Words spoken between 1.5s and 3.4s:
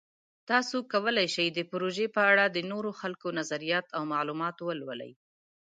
د پروژې په اړه د نورو خلکو